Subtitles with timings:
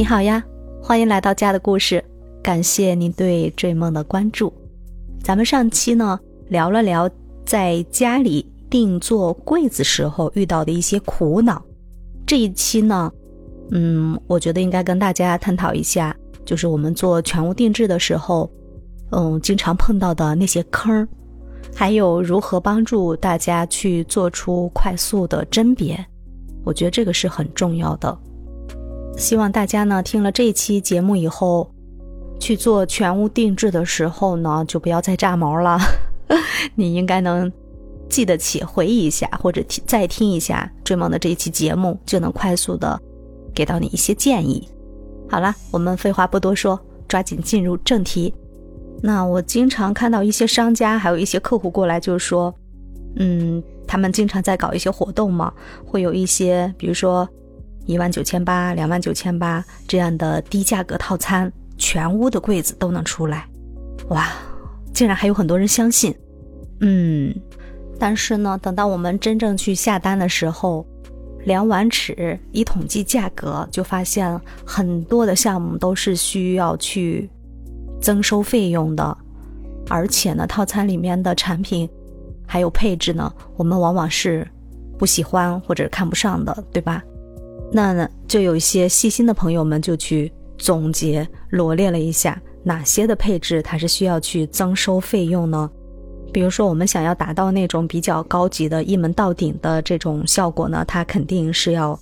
[0.00, 0.42] 你好呀，
[0.82, 2.02] 欢迎来到家的故事，
[2.42, 4.50] 感谢您对追梦的关注。
[5.22, 6.18] 咱们上期呢
[6.48, 7.06] 聊了聊
[7.44, 11.62] 在家里定做柜子时候遇到的一些苦恼，
[12.24, 13.12] 这一期呢，
[13.72, 18.50] 嗯，我觉得应该跟大家探讨一下，就是我们做全屋定制的时候，
[19.10, 21.06] 嗯，经常碰到的那些坑，
[21.74, 26.02] 还有如何帮助大家去做出快速的甄别，
[26.64, 28.18] 我觉得这个是很重要的。
[29.16, 31.70] 希望大家呢听了这期节目以后，
[32.38, 35.78] 去做全屋定制的时候呢，就不要再炸毛了。
[36.74, 37.52] 你应该能
[38.08, 42.98] 记得起，回忆一下，或者听再听一下追梦的这一期节目，就能快速的
[43.54, 44.66] 给到你一些建议。
[45.28, 48.32] 好了，我们废话不多说，抓紧进入正题。
[49.02, 52.54] 那我经常看到一些商家，还有一些客户过来，就是说，
[53.16, 55.52] 嗯，他们经常在搞一些活动嘛，
[55.84, 57.28] 会有一些，比如说。
[57.86, 63.46] 一万九千八、两万九千八这样的低价格套餐，全屋的柜子都能出来，
[64.08, 64.28] 哇！
[64.92, 66.14] 竟然还有很多人相信，
[66.80, 67.34] 嗯。
[67.98, 70.86] 但是呢，等到我们真正去下单的时候，
[71.44, 77.28] 量完尺一统计价格，就发现很多的项目都是需要去
[78.00, 79.16] 增收费用的，
[79.88, 81.88] 而且呢，套餐里面的产品
[82.46, 84.46] 还有配置呢，我们往往是
[84.98, 87.04] 不喜欢或者看不上的，对吧？
[87.72, 95.70] 那呢，就有一些细心的朋友们就去总结罗列了一下哪些的配置它是需要去增收费用呢？
[96.32, 101.98] 比如说，我们想要达到那种比较高级的一门到顶的这种效果呢，它肯定是要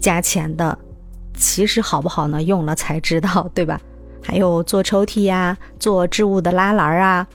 [0.00, 0.76] 加钱的。
[1.36, 2.42] 其实好不好呢？
[2.42, 3.80] 用了才知道，对吧？
[4.22, 7.26] 还有做抽屉呀，做置物的拉篮啊，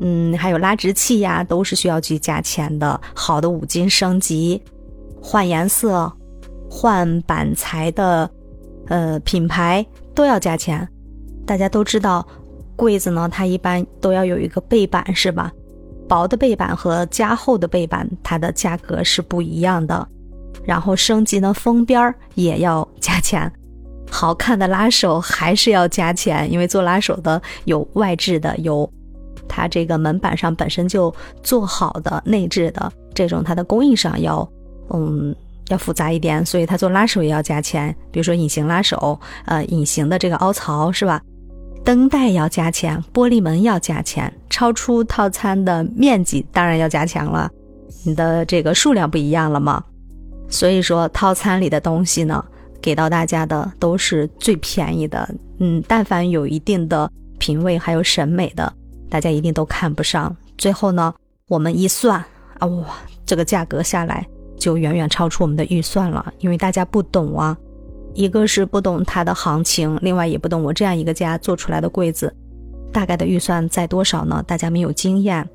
[0.00, 3.00] 嗯，还有拉直器呀，都是需要去加钱的。
[3.14, 4.62] 好的五金升级，
[5.22, 6.12] 换颜色。
[6.70, 8.30] 换板材的，
[8.86, 10.88] 呃，品牌都要加钱。
[11.44, 12.24] 大家都知道，
[12.76, 15.52] 柜子呢，它一般都要有一个背板，是吧？
[16.08, 20.06] 薄的背板和加厚的背板，它的价格是不一样的。
[20.64, 23.52] 然后升级呢，封边儿也要加钱。
[24.08, 28.88] 好看的拉手还是要加钱，因为做拉手的有外置的，有
[29.48, 34.48] 它这个门板上本身就做好的内置的这种，它的工艺上要，
[34.92, 35.34] 嗯。
[35.70, 37.94] 要复杂一点，所以他做拉手也要加钱。
[38.12, 41.20] 比如说隐形拉手，呃，隐形的这个凹槽是吧？
[41.82, 47.50] 灯带要加钱，玻璃门要加钱，超出套餐的面积当然要加钱了。
[48.04, 49.82] 你的这个数量不一样了吗？
[50.48, 52.44] 所以说套餐里的东西呢，
[52.82, 55.28] 给到大家的都是最便宜的。
[55.58, 58.72] 嗯，但凡有一定的品味还有审美的，
[59.08, 60.36] 大家一定都看不上。
[60.58, 61.14] 最后呢，
[61.48, 62.22] 我们一算
[62.58, 62.86] 啊，哇，
[63.24, 64.26] 这个价格下来。
[64.60, 67.56] 就远远超出我们的预算了，因为大家不懂啊，
[68.14, 72.32] 一个是不懂它的行情，另外也不懂我这样一个家做出来的柜子，
[72.92, 74.44] 大概的预算在多少呢？
[74.46, 75.48] 大家没有经验。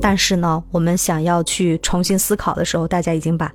[0.00, 3.50] 但是呢，我们想要去重新思考的时候，大家已经把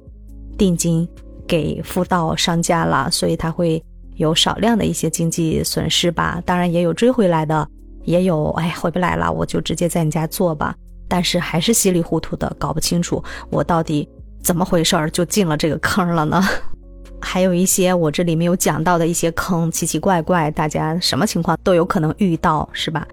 [0.58, 1.08] 定金
[1.46, 3.84] 给付到商家了，所以他会
[4.16, 6.42] 有少量的一些经济损失吧。
[6.46, 7.68] 当然也有追回来的，
[8.04, 10.74] 也有哎回不来了，我就直接在你家做吧。
[11.10, 14.08] 但是还是稀里糊涂的，搞不清楚我到底
[14.42, 16.42] 怎么回事儿就进了这个坑了呢？
[17.20, 23.06] 还有一些我这里没有讲到的一些坑，奇奇怪怪，大家什么情况都有可能遇到，是吧？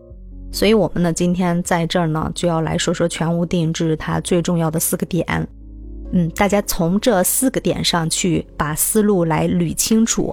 [0.53, 5.27] 所以我们呢今天在这儿呢就要来说说全屋定制它最重要的四个点。
[6.13, 10.33] 嗯，大家从这四个点上去把思路来捋清楚，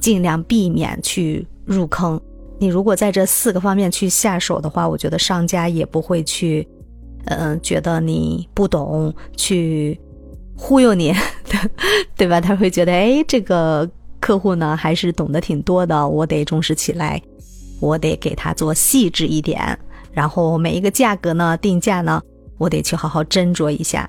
[0.00, 2.18] 尽量避免去入坑。
[2.58, 6.66] 你如果在这四个方面去下手的话，我觉得商家也不会去。
[7.26, 9.98] 嗯，觉得你不懂，去
[10.56, 11.14] 忽悠你，
[12.16, 12.40] 对吧？
[12.40, 13.88] 他会觉得，哎，这个
[14.20, 17.20] 客户呢，还是懂得挺多的，我得重视起来，
[17.80, 19.78] 我得给他做细致一点，
[20.12, 22.20] 然后每一个价格呢，定价呢，
[22.58, 24.08] 我得去好好斟酌一下。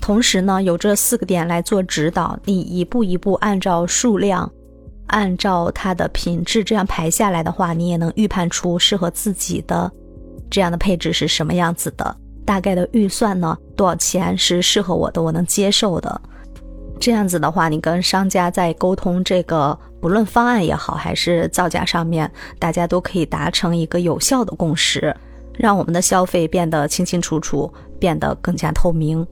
[0.00, 4.50] 同时呢，有这四个点来做指导，你一步一步按照数量，
[5.08, 9.90] 按照它的品质这样排下来的话，你也能预判出适合自己的
[10.50, 12.16] 这样的配置是什么样子的。
[12.46, 13.58] 大概的预算呢？
[13.76, 16.18] 多少钱是适合我的，我能接受的？
[16.98, 25.14] 这样子的话，你跟商家在沟通这个，不论方案也好，还是造价上面，大家都可以达成一个有效的共识，
[25.52, 29.26] 让我们的消费变得清清楚楚，变得更加透明。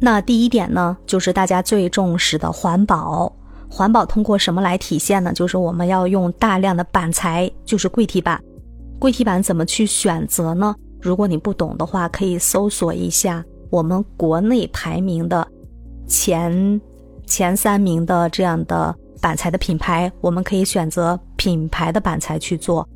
[0.00, 3.34] 那第一点呢，就是大家最重视的环保。
[3.70, 5.32] 环保通过什么来体现呢？
[5.32, 8.38] 就是我们要用大量的板材，就是柜体板。
[8.98, 10.74] 柜体板怎么去选择呢？
[11.02, 15.46] 如果你不懂的话，可以搜索一下我们国内排名的
[16.06, 16.80] 前
[17.26, 22.88] 前三名的这样的板材的品牌，我们可以选择品牌的板材去做。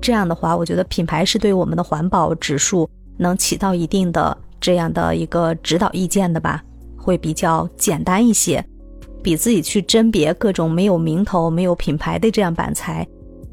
[0.00, 6.62] 这样的话，我觉得品牌是对我们的环保指数能起到一定的这样的一个指导意见的吧，
[6.98, 8.62] 会比较简单一些，
[9.22, 13.06] 比自己去甄别各种没有名头、没有品牌的这样板材，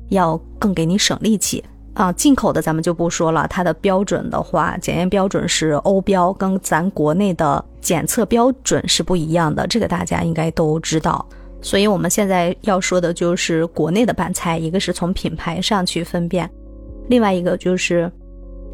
[0.10, 1.64] 要更给你省力气。
[1.94, 11.26] 啊，进口的咱们就不说了，它的标准的话，检验标准是欧标，跟咱国内的检测标准是不一样的，这个大家应该都知道。
[11.62, 16.50] 所以我们现在要说的就是国内的板材，一个是从品牌上去分辨，
[17.10, 18.12] 另外一个就是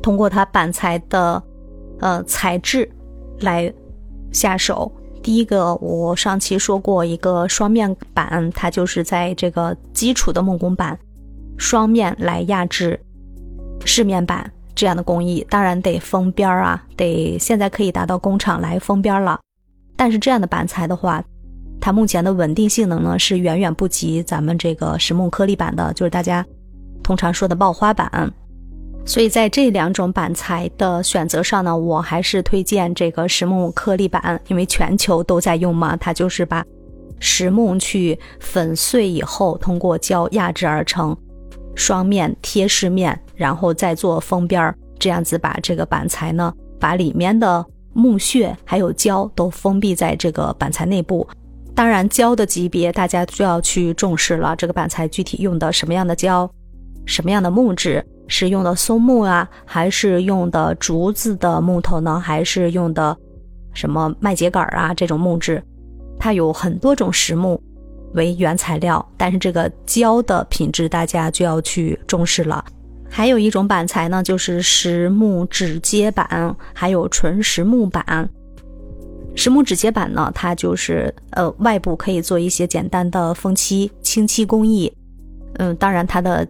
[0.01, 1.41] 通过它板材的
[1.99, 2.89] 呃材质
[3.39, 3.73] 来
[4.31, 4.91] 下手。
[5.23, 10.97] 第一个，我上期说过一个双面板，它就是在这个基础的木工板
[11.57, 12.97] 双面来压制。
[13.85, 19.39] 饰面板这样的工艺，当然得封边儿啊，得现在可以达到工厂来封边了。
[19.95, 21.23] 但是这样的板材的话，
[21.79, 26.45] 它目前的稳定性能呢是远远不及咱们这个实木颗粒板的，就是大家
[27.01, 28.31] 通常说的爆花板。
[29.05, 36.63] 所以在这两种板材的选择上呢，我还是推荐这个实木颗粒板，因为全球都在用嘛，它就是把
[37.19, 41.17] 实木去粉碎以后，通过胶压制而成。
[41.77, 47.63] 双面贴饰面，然后再做封边儿，这样子把这个板材呢，把里面的
[47.93, 51.25] 木屑还有胶都封闭在这个板材内部。
[51.75, 54.55] 当然，胶的级别大家就要去重视了。
[54.55, 56.49] 这个板材具体用的什么样的胶，
[57.05, 62.19] 什么样的木质，是用的松木啊，还是用的竹子的木头呢？
[62.19, 63.15] 还是用的
[63.73, 65.63] 什么麦秸秆儿啊这种木质？
[66.17, 67.61] 它有很多种实木。
[68.13, 72.63] 为原材料，但是这个胶的品质大家就要去重视了。
[73.09, 78.29] 还有一种板材呢，就是实木指接板，还有纯实木板。
[79.35, 84.91] 实木指接板呢，它就是呃外部可以做一些简单的封漆、清漆工艺。
[85.59, 86.45] 嗯，当然它的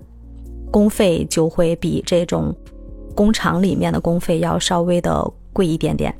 [0.72, 2.56] 工费就会比这种
[3.14, 6.14] 工厂里面的工费要稍微的贵一点点。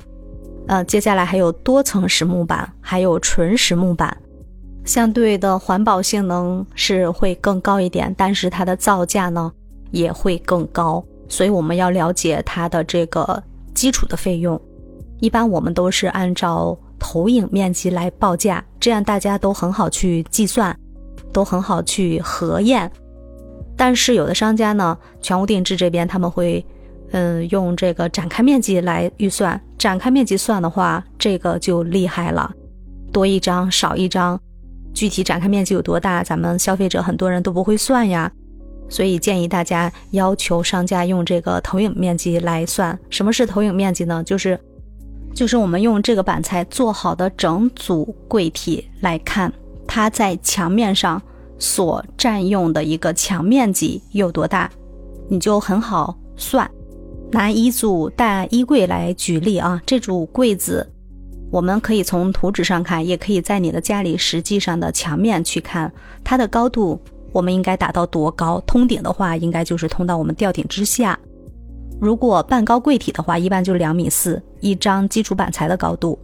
[0.66, 4.16] 呃，接下来还有多层实木板，还有纯实木板。
[4.88, 9.52] 相对的环保性能是会更高一点，但是它的造价呢
[9.90, 13.40] 也会更高，所以我们要了解它的这个
[13.74, 14.58] 基础的费用。
[15.20, 20.74] 一般我们都是按照投影面积来报价，这样大家都很好去计算，
[21.34, 22.90] 都很好去核验。
[23.76, 26.64] 但是有的商家呢，全屋定制这边他们会，
[27.10, 29.60] 嗯，用这个展开面积来预算。
[29.76, 32.50] 展开面积算的话，这个就厉害了，
[33.12, 34.40] 多一张少一张。
[34.98, 38.28] 具体展开面积有多大，咱们消费者很多人都不会算呀，
[38.88, 42.98] 所以建议大家要求商家用这个投影面积来算。
[43.08, 44.24] 什么是投影面积呢？
[44.24, 44.58] 就是，
[45.32, 49.52] 就是我们用这个板材做好的整组柜体来看，
[49.86, 51.22] 它在墙面上
[51.60, 54.68] 所占用的一个墙面积有多大，
[55.28, 56.68] 你就很好算。
[57.30, 60.84] 拿一组大衣柜来举例啊，这组柜子。
[61.50, 65.90] 我们可以从图纸上看，也可以在你的家里实际上的墙面去看
[66.22, 67.00] 它的高度，
[67.32, 68.60] 我们应该达到多高？
[68.66, 71.18] 通顶的话，应该就是通到我们吊顶之下。
[72.00, 76.18] 如果半高柜体的话，一般就两米四一张基础板材的高度，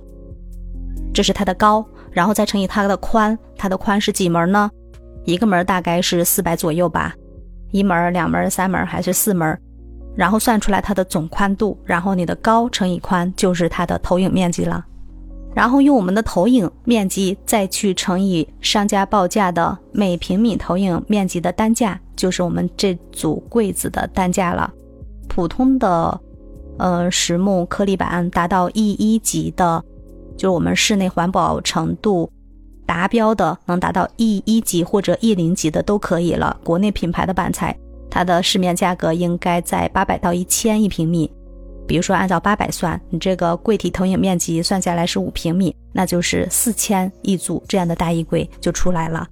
[1.13, 4.71] 这是它的高，然后再乘以它的宽，它的宽是几门呢？
[5.25, 7.15] 一个门大概是四百左右吧，
[7.71, 9.59] 一门、两门、三门还是四门？
[10.15, 14.85] 然后算出来它的总宽度，然后你的高乘以宽就是它的投影面积了。
[15.55, 24.73] 然后用我们的投影面积再去乘以商家报价的每平米投影面积的单价，就是我们这组柜子的单价了。
[25.29, 26.21] 普通的，
[26.79, 29.83] 呃，实木颗粒板达到 E 一级的，
[30.37, 32.29] 就是我们室内环保程度
[32.85, 36.57] 达标的，能达到 E 一级或者 E 零级的都可以了。
[36.65, 37.77] 国内品牌的板材，
[38.11, 41.31] 它的市面价格应该在八百到一千一平米。
[41.87, 49.27] 比如说，按照八百算，你这个柜体投影面积算下来是五平米，那就是四千一组这样的大衣柜就出来了。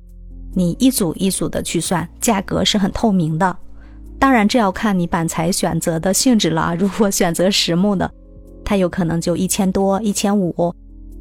[0.54, 3.56] 你一组一组的去算，价格是很透明的。
[4.18, 6.76] 当然，这要看你板材选择的性质了。
[6.78, 8.10] 如果选择实木的，
[8.64, 10.74] 它有可能就一千多、一千五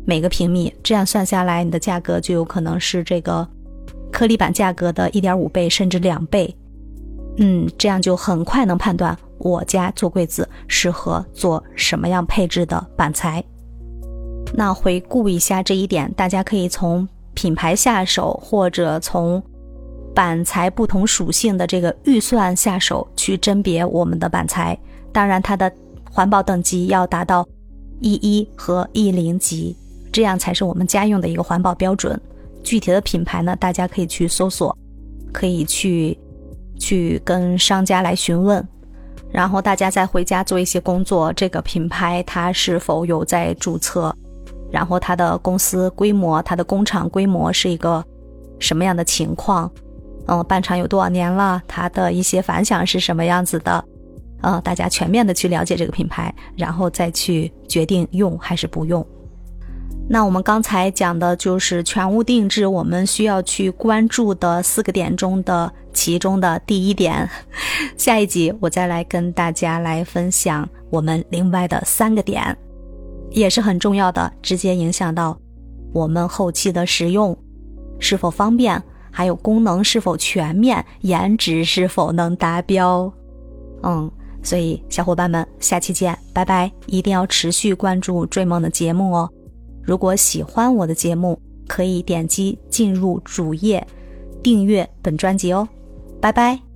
[0.05, 3.47] 每个平米，这样算下来，你的价格就有可能是这个
[4.11, 6.53] 颗粒板价格的一点五倍甚至两倍。
[7.37, 9.17] 嗯，这样就很快能判断。
[9.41, 13.43] 我家做柜子适合做什么样配置的板材？
[14.53, 19.41] 那回顾一下这一点，大家可以从品牌下手，或者从
[20.13, 24.77] 板材不同属性的这个预算下手去甄别我们的板材。
[25.13, 25.71] 当然，它的
[26.09, 27.47] 环保等级要达到
[28.01, 29.75] E 一和 E 零级，
[30.11, 32.19] 这样才是我们家用的一个环保标准。
[32.61, 34.77] 具体的品牌呢，大家可以去搜索，
[35.31, 36.17] 可以去
[36.77, 38.67] 去跟商家来询问，
[39.31, 41.31] 然后大家再回家做一些工作。
[41.33, 44.15] 这个品牌它是否有在注册？
[44.71, 48.03] 然后它的公司规模、它的工厂规模是一个
[48.59, 49.71] 什么样的情况？
[50.27, 51.61] 嗯，办厂有多少年了？
[51.67, 53.83] 它的一些反响是什么样子的？
[54.43, 59.05] 嗯，大家全面的去了解这个品牌，然后再去决定用还是不用。
[60.13, 67.29] 那我们刚才讲的就是全屋定制，我们需要去关注的四个点中的其中的第一点。
[67.95, 72.43] 下一集我再来跟大家来分享我们另外的三个点，
[73.29, 75.39] 也是很重要的，直接影响到
[75.93, 77.35] 我们后期的使用
[77.97, 83.09] 是否方便，还有功能是否全面，颜值是否能达标。
[83.83, 84.11] 嗯，
[84.43, 86.69] 所以小伙伴们，下期见，拜拜！
[86.85, 89.31] 一定要持续关注追梦的节目哦。
[89.83, 93.85] 如果喜欢我的节目，可以点击进入主页
[94.43, 95.67] 订阅本专辑哦，
[96.19, 96.70] 拜拜。